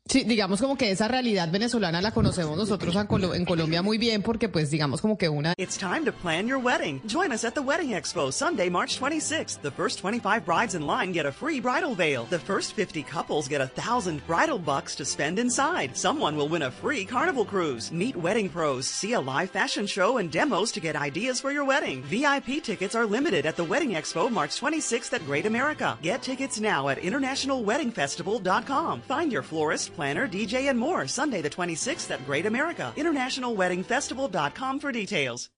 Sí, 0.07 0.23
digamos 0.23 0.61
como 0.61 0.77
que 0.77 0.91
esa 0.91 1.07
realidad 1.07 1.49
venezolana 1.51 1.99
la 1.99 2.11
conocemos 2.11 2.55
nosotros 2.55 2.95
en, 2.95 3.07
Colo 3.07 3.33
en, 3.33 3.43
Colombia 3.43 3.81
muy 3.81 3.97
bien 3.97 4.21
porque 4.21 4.47
pues 4.47 4.69
digamos 4.69 5.01
como 5.01 5.17
que 5.17 5.27
una... 5.27 5.55
It's 5.57 5.79
time 5.79 6.05
to 6.05 6.13
plan 6.13 6.47
your 6.47 6.59
wedding. 6.59 7.01
Join 7.07 7.31
us 7.31 7.43
at 7.43 7.55
the 7.55 7.61
Wedding 7.61 7.89
Expo 7.89 8.31
Sunday, 8.31 8.69
March 8.69 8.99
26th. 8.99 9.63
The 9.63 9.71
first 9.71 9.97
25 10.01 10.45
brides 10.45 10.75
in 10.75 10.85
line 10.85 11.11
get 11.11 11.25
a 11.25 11.31
free 11.31 11.59
bridal 11.59 11.95
veil. 11.95 12.27
The 12.29 12.37
first 12.37 12.75
50 12.75 13.01
couples 13.01 13.47
get 13.47 13.61
a 13.61 13.67
thousand 13.67 14.21
bridal 14.27 14.59
bucks 14.59 14.93
to 14.97 15.05
spend 15.05 15.39
inside. 15.39 15.97
Someone 15.97 16.37
will 16.37 16.49
win 16.49 16.61
a 16.61 16.69
free 16.71 17.03
carnival 17.03 17.43
cruise. 17.43 17.91
Meet 17.91 18.15
wedding 18.15 18.47
pros, 18.47 18.85
see 18.85 19.13
a 19.13 19.19
live 19.19 19.49
fashion 19.49 19.87
show 19.87 20.19
and 20.19 20.31
demos 20.31 20.71
to 20.73 20.79
get 20.79 20.95
ideas 20.95 21.41
for 21.41 21.51
your 21.51 21.65
wedding. 21.65 22.03
VIP 22.03 22.61
tickets 22.61 22.93
are 22.93 23.07
limited 23.07 23.47
at 23.47 23.55
the 23.55 23.63
Wedding 23.63 23.95
Expo 23.95 24.29
March 24.29 24.61
26th 24.61 25.13
at 25.13 25.25
Great 25.25 25.47
America. 25.47 25.97
Get 26.03 26.21
tickets 26.21 26.59
now 26.59 26.89
at 26.89 26.99
internationalweddingfestival.com. 26.99 29.01
Find 29.01 29.31
your 29.31 29.41
florist 29.41 29.94
planner, 29.95 30.27
DJ, 30.27 30.69
and 30.69 30.77
more 30.77 31.07
Sunday 31.07 31.41
the 31.41 31.49
26th 31.49 32.11
at 32.11 32.25
Great 32.27 32.45
America. 32.45 32.93
InternationalWeddingFestival.com 32.95 34.79
for 34.79 34.91
details. 34.91 35.49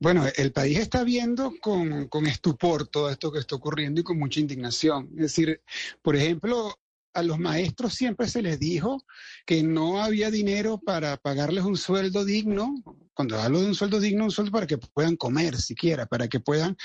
Bueno, 0.00 0.26
el 0.36 0.52
país 0.52 0.78
está 0.78 1.04
viendo 1.04 1.54
con, 1.62 2.08
con 2.08 2.26
estupor 2.26 2.88
todo 2.88 3.08
esto 3.08 3.32
que 3.32 3.38
está 3.38 3.54
ocurriendo 3.54 4.00
y 4.00 4.04
con 4.04 4.18
mucha 4.18 4.40
indignación. 4.40 5.08
Es 5.14 5.22
decir, 5.22 5.62
por 6.02 6.16
ejemplo, 6.16 6.78
a 7.14 7.22
los 7.22 7.38
maestros 7.38 7.94
siempre 7.94 8.28
se 8.28 8.42
les 8.42 8.58
dijo 8.58 9.04
que 9.46 9.62
no 9.62 10.02
había 10.02 10.30
dinero 10.30 10.78
para 10.78 11.16
pagarles 11.16 11.64
un 11.64 11.76
sueldo 11.76 12.24
digno. 12.24 12.74
Cuando 13.14 13.40
hablo 13.40 13.60
de 13.60 13.68
un 13.68 13.74
sueldo 13.74 14.00
digno, 14.00 14.24
un 14.24 14.30
sueldo 14.32 14.50
para 14.50 14.66
que 14.66 14.78
puedan 14.78 15.16
comer 15.16 15.56
siquiera, 15.56 16.06
para 16.06 16.28
que 16.28 16.40
puedan... 16.40 16.76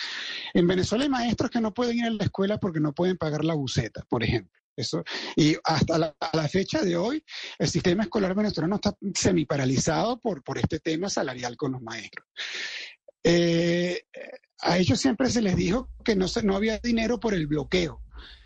En 0.54 0.68
Venezuela 0.68 1.04
hay 1.04 1.10
maestros 1.10 1.50
que 1.50 1.60
no 1.60 1.74
pueden 1.74 1.98
ir 1.98 2.06
a 2.06 2.12
la 2.12 2.24
escuela 2.24 2.60
porque 2.60 2.80
no 2.80 2.94
pueden 2.94 3.18
pagar 3.18 3.44
la 3.44 3.56
buceta, 3.56 4.06
por 4.08 4.24
ejemplo. 4.24 4.58
Eso, 4.80 5.04
y 5.36 5.58
hasta 5.66 5.98
la, 5.98 6.16
la, 6.32 6.48
fecha 6.48 6.82
de 6.82 6.96
hoy, 6.96 7.22
el 7.58 7.68
sistema 7.68 8.04
escolar 8.04 8.34
venezolano 8.34 8.76
está 8.76 8.96
semiparalizado 9.14 10.22
por, 10.22 10.42
por 10.42 10.58
este 10.58 10.80
tema 10.80 11.10
salarial 11.10 11.58
con 11.58 11.74
los 11.74 11.82
maestros. 11.82 12.26
Eh, 13.22 14.04
a 14.62 14.78
ellos 14.78 14.98
siempre 14.98 15.30
se 15.30 15.42
les 15.42 15.58
dijo 15.58 15.90
que 16.06 16.16
no, 16.16 16.28
no 16.44 16.56
había 16.56 16.80
dinero 16.80 17.20
por 17.20 17.34
el 17.34 17.48
bloqueo. 17.48 18.02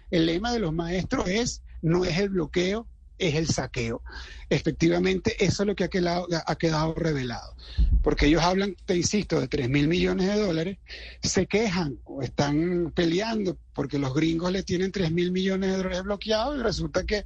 El 0.09 0.25
lema 0.25 0.51
de 0.51 0.59
los 0.59 0.73
maestros 0.73 1.27
es, 1.27 1.61
no 1.83 2.03
es 2.03 2.17
el 2.17 2.29
bloqueo, 2.29 2.87
es 3.27 3.35
el 3.35 3.47
saqueo. 3.47 4.01
Efectivamente, 4.49 5.43
eso 5.43 5.63
es 5.63 5.67
lo 5.67 5.75
que 5.75 5.85
ha 5.85 5.89
quedado, 5.89 6.27
ha 6.45 6.55
quedado 6.55 6.93
revelado. 6.93 7.55
Porque 8.01 8.27
ellos 8.27 8.43
hablan, 8.43 8.75
te 8.85 8.95
insisto, 8.95 9.39
de 9.39 9.47
3 9.47 9.69
mil 9.69 9.87
millones 9.87 10.27
de 10.27 10.39
dólares, 10.39 10.77
se 11.21 11.45
quejan 11.47 11.99
o 12.03 12.21
están 12.21 12.91
peleando 12.95 13.57
porque 13.73 13.97
los 13.97 14.13
gringos 14.13 14.51
le 14.51 14.63
tienen 14.63 14.91
3 14.91 15.11
mil 15.11 15.31
millones 15.31 15.71
de 15.71 15.77
dólares 15.77 16.03
bloqueados 16.03 16.59
y 16.59 16.63
resulta 16.63 17.03
que 17.03 17.25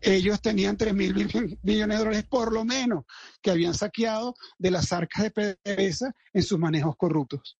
ellos 0.00 0.40
tenían 0.40 0.76
3 0.76 0.94
mil 0.94 1.14
millones 1.62 1.98
de 1.98 2.04
dólares 2.04 2.24
por 2.28 2.52
lo 2.52 2.64
menos 2.64 3.04
que 3.42 3.50
habían 3.50 3.74
saqueado 3.74 4.34
de 4.58 4.70
las 4.70 4.92
arcas 4.92 5.24
de 5.24 5.30
PDVSA 5.30 6.14
en 6.32 6.42
sus 6.42 6.58
manejos 6.58 6.96
corruptos. 6.96 7.56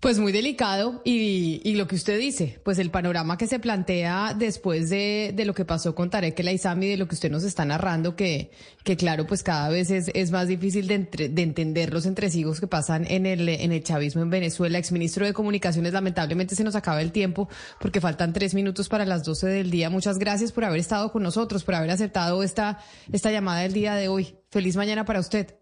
Pues 0.00 0.20
muy 0.20 0.30
delicado 0.30 1.02
y, 1.04 1.60
y, 1.64 1.74
lo 1.74 1.88
que 1.88 1.96
usted 1.96 2.20
dice, 2.20 2.60
pues 2.62 2.78
el 2.78 2.92
panorama 2.92 3.36
que 3.36 3.48
se 3.48 3.58
plantea 3.58 4.32
después 4.32 4.90
de, 4.90 5.32
de 5.34 5.44
lo 5.44 5.54
que 5.54 5.64
pasó 5.64 5.96
con 5.96 6.08
Tarek 6.08 6.38
El 6.38 6.46
Aizami, 6.48 6.86
de 6.86 6.96
lo 6.96 7.08
que 7.08 7.16
usted 7.16 7.32
nos 7.32 7.42
está 7.42 7.64
narrando, 7.64 8.14
que, 8.14 8.52
que 8.84 8.96
claro, 8.96 9.26
pues 9.26 9.42
cada 9.42 9.68
vez 9.70 9.90
es, 9.90 10.12
es 10.14 10.30
más 10.30 10.46
difícil 10.46 10.86
de, 10.86 10.94
entre, 10.94 11.28
de, 11.28 11.42
entender 11.42 11.92
los 11.92 12.06
entresijos 12.06 12.60
que 12.60 12.68
pasan 12.68 13.06
en 13.08 13.26
el, 13.26 13.48
en 13.48 13.72
el 13.72 13.82
chavismo 13.82 14.22
en 14.22 14.30
Venezuela. 14.30 14.78
Exministro 14.78 15.26
de 15.26 15.32
Comunicaciones, 15.32 15.92
lamentablemente 15.92 16.54
se 16.54 16.62
nos 16.62 16.76
acaba 16.76 17.02
el 17.02 17.10
tiempo 17.10 17.48
porque 17.80 18.00
faltan 18.00 18.32
tres 18.32 18.54
minutos 18.54 18.88
para 18.88 19.04
las 19.04 19.24
doce 19.24 19.48
del 19.48 19.68
día. 19.68 19.90
Muchas 19.90 20.18
gracias 20.18 20.52
por 20.52 20.64
haber 20.64 20.78
estado 20.78 21.10
con 21.10 21.24
nosotros, 21.24 21.64
por 21.64 21.74
haber 21.74 21.90
aceptado 21.90 22.44
esta, 22.44 22.78
esta 23.10 23.32
llamada 23.32 23.62
del 23.62 23.72
día 23.72 23.96
de 23.96 24.06
hoy. 24.06 24.36
Feliz 24.52 24.76
mañana 24.76 25.04
para 25.04 25.18
usted. 25.18 25.56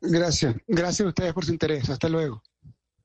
Gracias. 0.00 0.56
Gracias 0.66 1.04
a 1.04 1.08
ustedes 1.08 1.34
por 1.34 1.44
su 1.44 1.52
interés. 1.52 1.90
Hasta 1.90 2.08
luego. 2.08 2.42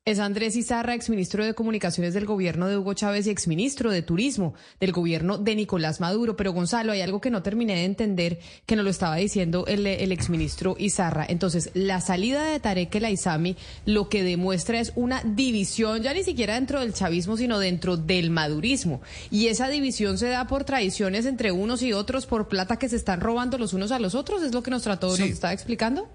Es 0.05 0.19
Andrés 0.19 0.57
Izarra, 0.57 0.95
exministro 0.95 1.45
de 1.45 1.53
Comunicaciones 1.53 2.13
del 2.13 2.25
gobierno 2.25 2.67
de 2.67 2.77
Hugo 2.77 2.93
Chávez 2.93 3.25
y 3.25 3.29
exministro 3.29 3.89
de 3.89 4.01
Turismo 4.01 4.53
del 4.81 4.91
gobierno 4.91 5.37
de 5.37 5.55
Nicolás 5.55 6.01
Maduro. 6.01 6.35
Pero 6.35 6.51
Gonzalo, 6.51 6.91
hay 6.91 6.99
algo 6.99 7.21
que 7.21 7.29
no 7.29 7.41
terminé 7.41 7.75
de 7.75 7.85
entender, 7.85 8.39
que 8.65 8.75
nos 8.75 8.83
lo 8.83 8.91
estaba 8.91 9.15
diciendo 9.15 9.63
el, 9.65 9.87
el 9.87 10.11
exministro 10.11 10.75
Izarra. 10.77 11.25
Entonces, 11.29 11.69
la 11.73 12.01
salida 12.01 12.43
de 12.43 12.59
Tarek 12.59 12.93
El 12.95 13.05
Aizami 13.05 13.55
lo 13.85 14.09
que 14.09 14.23
demuestra 14.23 14.77
es 14.81 14.91
una 14.97 15.23
división, 15.23 16.03
ya 16.03 16.13
ni 16.13 16.25
siquiera 16.25 16.55
dentro 16.55 16.81
del 16.81 16.93
chavismo, 16.93 17.37
sino 17.37 17.57
dentro 17.57 17.95
del 17.95 18.29
madurismo. 18.29 19.01
Y 19.31 19.47
esa 19.47 19.69
división 19.69 20.17
se 20.17 20.27
da 20.27 20.47
por 20.47 20.65
traiciones 20.65 21.25
entre 21.25 21.53
unos 21.53 21.81
y 21.81 21.93
otros, 21.93 22.25
por 22.25 22.49
plata 22.49 22.75
que 22.75 22.89
se 22.89 22.97
están 22.97 23.21
robando 23.21 23.57
los 23.57 23.71
unos 23.71 23.93
a 23.93 23.99
los 23.99 24.15
otros, 24.15 24.43
es 24.43 24.53
lo 24.53 24.63
que 24.63 24.71
nos 24.71 24.83
trató, 24.83 25.15
sí. 25.15 25.21
nos 25.21 25.31
está 25.31 25.53
explicando. 25.53 26.09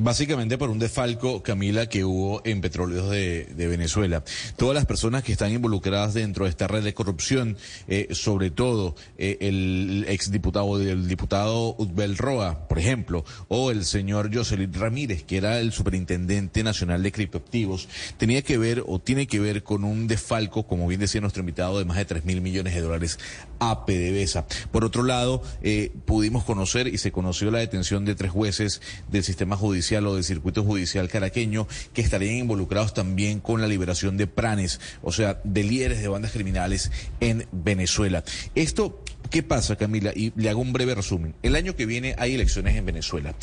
Básicamente 0.00 0.58
por 0.58 0.70
un 0.70 0.78
desfalco, 0.78 1.42
Camila, 1.42 1.88
que 1.88 2.04
hubo 2.04 2.40
en 2.44 2.60
Petróleos 2.60 3.10
de, 3.10 3.48
Venezuela. 3.56 4.22
Todas 4.56 4.76
las 4.76 4.86
personas 4.86 5.24
que 5.24 5.32
están 5.32 5.52
involucradas 5.52 6.14
dentro 6.14 6.44
de 6.44 6.50
esta 6.50 6.68
red 6.68 6.84
de 6.84 6.94
corrupción, 6.94 7.56
eh, 7.88 8.06
sobre 8.12 8.52
todo 8.52 8.94
eh, 9.18 9.38
el 9.40 10.06
exdiputado, 10.08 10.80
el 10.80 11.08
diputado 11.08 11.74
Utbel 11.78 12.16
Roa, 12.16 12.68
por 12.68 12.78
ejemplo, 12.78 13.24
o 13.48 13.72
el 13.72 13.84
señor 13.84 14.32
Jocelyn 14.32 14.72
Ramírez, 14.72 15.24
que 15.24 15.36
era 15.36 15.58
el 15.58 15.72
superintendente 15.72 16.62
nacional 16.62 17.02
de 17.02 17.10
criptoactivos, 17.10 17.88
tenía 18.18 18.42
que 18.42 18.56
ver 18.56 18.84
o 18.86 19.00
tiene 19.00 19.26
que 19.26 19.40
ver 19.40 19.64
con 19.64 19.82
un 19.82 20.06
desfalco, 20.06 20.64
como 20.68 20.86
bien 20.86 21.00
decía 21.00 21.20
nuestro 21.20 21.40
invitado, 21.40 21.76
de 21.76 21.84
más 21.84 21.96
de 21.96 22.04
3 22.04 22.24
mil 22.24 22.40
millones 22.40 22.72
de 22.72 22.82
dólares 22.82 23.18
a 23.58 23.84
PDVSA. 23.84 24.46
Por 24.70 24.84
otro 24.84 25.02
lado, 25.02 25.42
eh, 25.60 25.90
pudimos 26.04 26.44
conocer 26.44 26.86
y 26.86 26.98
se 26.98 27.10
conoció 27.10 27.50
la 27.50 27.58
detención 27.58 28.04
de 28.04 28.14
tres 28.14 28.30
jueces 28.30 28.80
del 29.10 29.24
sistema 29.24 29.56
judicial 29.56 29.87
o 29.96 30.14
del 30.14 30.24
circuito 30.24 30.64
judicial 30.64 31.08
caraqueño 31.08 31.66
que 31.94 32.02
estarían 32.02 32.36
involucrados 32.36 32.94
también 32.94 33.40
con 33.40 33.60
la 33.60 33.66
liberación 33.66 34.16
de 34.16 34.26
pranes, 34.26 34.80
o 35.02 35.12
sea, 35.12 35.40
de 35.44 35.64
líderes 35.64 36.00
de 36.00 36.08
bandas 36.08 36.32
criminales 36.32 36.90
en 37.20 37.46
Venezuela. 37.52 38.24
Esto 38.54 39.02
¿Qué 39.30 39.42
pasa, 39.42 39.76
Camila? 39.76 40.12
Y 40.14 40.32
le 40.36 40.48
hago 40.48 40.60
un 40.60 40.72
breve 40.72 40.94
resumen. 40.94 41.34
El 41.42 41.54
año 41.54 41.76
que 41.76 41.84
viene 41.84 42.14
hay 42.18 42.34
elecciones 42.34 42.76
en 42.76 42.86
Venezuela. 42.86 43.34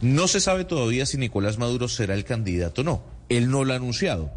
No 0.00 0.28
se 0.28 0.38
sabe 0.38 0.64
todavía 0.64 1.04
si 1.04 1.18
Nicolás 1.18 1.58
Maduro 1.58 1.88
será 1.88 2.14
el 2.14 2.24
candidato 2.24 2.82
o 2.82 2.84
no. 2.84 3.04
Él 3.28 3.50
no 3.50 3.64
lo 3.64 3.72
ha 3.72 3.76
anunciado. 3.76 4.30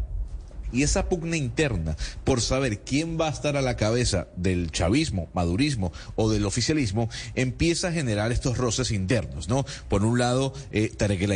Y 0.72 0.82
esa 0.82 1.08
pugna 1.08 1.36
interna 1.36 1.96
por 2.24 2.40
saber 2.40 2.80
quién 2.80 3.18
va 3.20 3.28
a 3.28 3.32
estar 3.32 3.56
a 3.56 3.62
la 3.62 3.76
cabeza 3.76 4.28
del 4.36 4.70
chavismo, 4.70 5.28
madurismo 5.34 5.92
o 6.14 6.30
del 6.30 6.46
oficialismo 6.46 7.08
empieza 7.34 7.88
a 7.88 7.92
generar 7.92 8.32
estos 8.32 8.58
roces 8.58 8.90
internos, 8.90 9.48
¿no? 9.48 9.64
Por 9.88 10.04
un 10.04 10.18
lado, 10.18 10.52
eh, 10.72 10.92
Tarek 10.96 11.26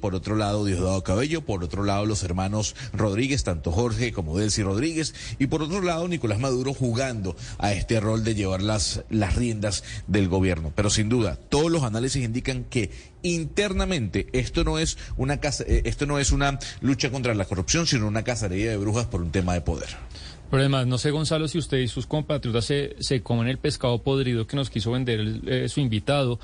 por 0.00 0.14
otro 0.14 0.36
lado, 0.36 0.64
Diosdado 0.64 1.02
Cabello, 1.02 1.44
por 1.44 1.64
otro 1.64 1.84
lado, 1.84 2.06
los 2.06 2.22
hermanos 2.22 2.76
Rodríguez, 2.92 3.44
tanto 3.44 3.72
Jorge 3.72 4.12
como 4.12 4.38
Delcy 4.38 4.62
Rodríguez, 4.62 5.14
y 5.38 5.46
por 5.46 5.62
otro 5.62 5.80
lado, 5.80 6.06
Nicolás 6.08 6.38
Maduro 6.38 6.74
jugando 6.74 7.36
a 7.58 7.72
este 7.72 8.00
rol 8.00 8.24
de 8.24 8.34
llevar 8.34 8.62
las, 8.62 9.02
las 9.10 9.36
riendas 9.36 9.82
del 10.06 10.28
gobierno. 10.28 10.72
Pero 10.74 10.90
sin 10.90 11.08
duda, 11.08 11.36
todos 11.36 11.70
los 11.70 11.82
análisis 11.82 12.24
indican 12.24 12.64
que 12.64 12.90
internamente 13.22 14.26
esto 14.32 14.64
no 14.64 14.78
es 14.78 14.98
una 15.16 15.38
casa, 15.40 15.64
eh, 15.66 15.82
esto 15.84 16.06
no 16.06 16.18
es 16.18 16.32
una 16.32 16.58
lucha 16.80 17.10
contra 17.10 17.34
la 17.34 17.44
corrupción, 17.44 17.86
sino 17.86 18.06
una 18.06 18.24
cacería 18.24 18.70
de 18.70 18.76
brujas 18.76 19.06
por 19.06 19.22
un 19.22 19.30
tema 19.30 19.54
de 19.54 19.60
poder. 19.60 19.88
Pero 20.50 20.60
además, 20.60 20.86
no 20.86 20.98
sé, 20.98 21.10
Gonzalo, 21.10 21.48
si 21.48 21.56
usted 21.56 21.78
y 21.78 21.88
sus 21.88 22.06
compatriotas 22.06 22.66
se, 22.66 22.94
se 23.00 23.22
comen 23.22 23.48
el 23.48 23.56
pescado 23.56 24.02
podrido 24.02 24.46
que 24.46 24.54
nos 24.54 24.68
quiso 24.68 24.90
vender 24.90 25.20
el, 25.20 25.48
eh, 25.48 25.68
su 25.70 25.80
invitado 25.80 26.38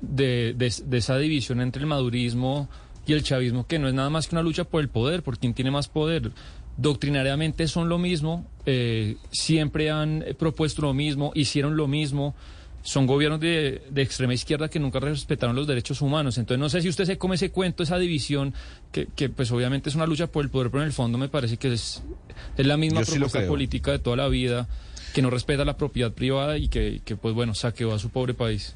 de, 0.00 0.54
de, 0.56 0.96
esa 0.96 1.18
división 1.18 1.60
entre 1.60 1.80
el 1.80 1.88
madurismo 1.88 2.68
y 3.04 3.14
el 3.14 3.24
chavismo, 3.24 3.66
que 3.66 3.80
no 3.80 3.88
es 3.88 3.94
nada 3.94 4.10
más 4.10 4.28
que 4.28 4.36
una 4.36 4.42
lucha 4.42 4.62
por 4.62 4.80
el 4.80 4.88
poder, 4.88 5.24
por 5.24 5.38
quién 5.38 5.54
tiene 5.54 5.72
más 5.72 5.88
poder. 5.88 6.30
Doctrinariamente 6.76 7.66
son 7.66 7.88
lo 7.88 7.98
mismo, 7.98 8.46
eh, 8.64 9.16
siempre 9.32 9.90
han 9.90 10.24
propuesto 10.38 10.82
lo 10.82 10.94
mismo, 10.94 11.32
hicieron 11.34 11.76
lo 11.76 11.88
mismo 11.88 12.36
son 12.88 13.06
gobiernos 13.06 13.38
de, 13.38 13.82
de, 13.90 14.00
extrema 14.00 14.32
izquierda 14.32 14.70
que 14.70 14.80
nunca 14.80 14.98
respetaron 14.98 15.54
los 15.54 15.66
derechos 15.66 16.00
humanos. 16.00 16.38
Entonces 16.38 16.58
no 16.58 16.70
sé 16.70 16.80
si 16.80 16.88
usted 16.88 17.04
se 17.04 17.18
come 17.18 17.34
ese 17.34 17.50
cuento, 17.50 17.82
esa 17.82 17.98
división, 17.98 18.54
que, 18.92 19.08
que 19.14 19.28
pues 19.28 19.52
obviamente 19.52 19.90
es 19.90 19.94
una 19.94 20.06
lucha 20.06 20.28
por 20.28 20.42
el 20.42 20.50
poder, 20.50 20.70
pero 20.70 20.82
en 20.82 20.86
el 20.86 20.94
fondo 20.94 21.18
me 21.18 21.28
parece 21.28 21.58
que 21.58 21.70
es, 21.70 22.02
es 22.56 22.66
la 22.66 22.78
misma 22.78 23.02
Yo 23.02 23.12
propuesta 23.12 23.46
política 23.46 23.90
de 23.90 23.98
toda 23.98 24.16
la 24.16 24.28
vida, 24.28 24.68
que 25.12 25.20
no 25.20 25.28
respeta 25.28 25.66
la 25.66 25.76
propiedad 25.76 26.12
privada 26.12 26.56
y 26.56 26.68
que, 26.68 27.02
que 27.04 27.14
pues 27.14 27.34
bueno, 27.34 27.54
saqueó 27.54 27.92
a 27.92 27.98
su 27.98 28.08
pobre 28.08 28.32
país. 28.32 28.74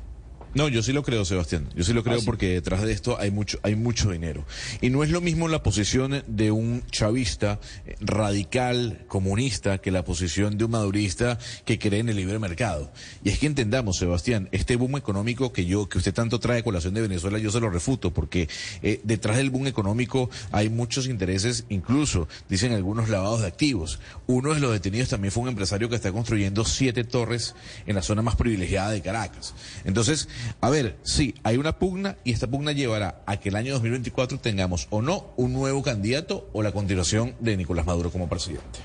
No, 0.54 0.68
yo 0.68 0.82
sí 0.82 0.92
lo 0.92 1.02
creo, 1.02 1.24
Sebastián. 1.24 1.68
Yo 1.74 1.82
sí 1.84 1.92
lo 1.92 2.02
creo 2.02 2.16
Ah, 2.16 2.20
sí. 2.20 2.26
porque 2.26 2.48
detrás 2.48 2.82
de 2.82 2.92
esto 2.92 3.18
hay 3.18 3.30
mucho, 3.30 3.58
hay 3.62 3.74
mucho 3.74 4.10
dinero. 4.10 4.44
Y 4.80 4.90
no 4.90 5.02
es 5.02 5.10
lo 5.10 5.20
mismo 5.20 5.48
la 5.48 5.62
posición 5.62 6.22
de 6.26 6.50
un 6.50 6.84
chavista 6.90 7.58
eh, 7.86 7.96
radical, 8.00 9.04
comunista, 9.08 9.78
que 9.78 9.90
la 9.90 10.04
posición 10.04 10.58
de 10.58 10.64
un 10.64 10.72
madurista 10.72 11.38
que 11.64 11.78
cree 11.78 12.00
en 12.00 12.08
el 12.10 12.16
libre 12.16 12.38
mercado. 12.38 12.92
Y 13.24 13.30
es 13.30 13.38
que 13.38 13.46
entendamos, 13.46 13.96
Sebastián, 13.98 14.48
este 14.52 14.76
boom 14.76 14.96
económico 14.96 15.52
que 15.52 15.64
yo, 15.64 15.88
que 15.88 15.98
usted 15.98 16.12
tanto 16.12 16.38
trae 16.38 16.60
a 16.60 16.62
colación 16.62 16.94
de 16.94 17.00
Venezuela, 17.02 17.38
yo 17.38 17.50
se 17.50 17.60
lo 17.60 17.70
refuto, 17.70 18.12
porque 18.12 18.48
eh, 18.82 19.00
detrás 19.04 19.38
del 19.38 19.50
boom 19.50 19.66
económico 19.66 20.28
hay 20.50 20.68
muchos 20.68 21.06
intereses, 21.06 21.64
incluso, 21.70 22.28
dicen 22.48 22.72
algunos 22.72 23.08
lavados 23.08 23.40
de 23.40 23.46
activos. 23.46 24.00
Uno 24.26 24.54
de 24.54 24.60
los 24.60 24.72
detenidos 24.72 25.08
también 25.08 25.32
fue 25.32 25.44
un 25.44 25.48
empresario 25.48 25.88
que 25.88 25.96
está 25.96 26.12
construyendo 26.12 26.64
siete 26.64 27.04
torres 27.04 27.54
en 27.86 27.94
la 27.96 28.02
zona 28.02 28.22
más 28.22 28.36
privilegiada 28.36 28.90
de 28.90 29.00
Caracas. 29.00 29.54
Entonces, 29.84 30.28
a 30.60 30.70
ver, 30.70 30.96
sí, 31.02 31.34
hay 31.42 31.56
una 31.56 31.78
pugna 31.78 32.16
y 32.24 32.32
esta 32.32 32.46
pugna 32.46 32.72
llevará 32.72 33.22
a 33.26 33.38
que 33.38 33.48
el 33.48 33.56
año 33.56 33.72
2024 33.74 34.38
tengamos 34.38 34.86
o 34.90 35.02
no 35.02 35.32
un 35.36 35.52
nuevo 35.52 35.82
candidato 35.82 36.48
o 36.52 36.62
la 36.62 36.72
continuación 36.72 37.34
de 37.40 37.56
Nicolás 37.56 37.86
Maduro 37.86 38.10
como 38.10 38.28
presidente. 38.28 38.80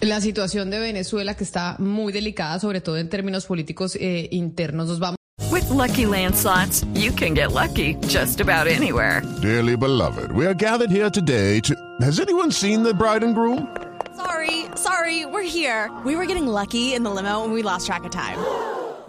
La 0.00 0.20
situación 0.20 0.70
de 0.70 0.78
Venezuela 0.78 1.34
que 1.34 1.44
está 1.44 1.76
muy 1.78 2.12
delicada, 2.12 2.58
sobre 2.58 2.80
todo 2.80 2.96
en 2.96 3.08
términos 3.08 3.44
políticos 3.46 3.96
eh, 4.00 4.28
internos. 4.30 4.88
Nos 4.88 4.98
vamos. 4.98 5.16
With 5.50 5.68
Lucky 5.68 6.06
Land 6.06 6.34
slots, 6.36 6.84
you 6.94 7.12
can 7.12 7.34
get 7.34 7.52
lucky 7.52 7.96
just 8.08 8.40
about 8.40 8.66
anywhere. 8.66 9.22
Dearly 9.42 9.76
beloved, 9.76 10.32
we 10.32 10.46
are 10.46 10.54
gathered 10.54 10.90
here 10.90 11.10
today 11.10 11.60
to. 11.60 11.74
Has 12.00 12.18
anyone 12.20 12.50
seen 12.50 12.82
the 12.82 12.94
bride 12.94 13.24
and 13.24 13.34
groom? 13.34 13.66
Sorry, 14.16 14.66
sorry, 14.74 15.26
we're 15.26 15.42
here. 15.42 15.90
We 16.04 16.14
were 16.14 16.26
getting 16.26 16.46
lucky 16.46 16.94
in 16.94 17.02
the 17.02 17.10
limo 17.10 17.44
and 17.44 17.52
we 17.52 17.62
lost 17.62 17.86
track 17.86 18.04
of 18.04 18.10
time. 18.10 18.38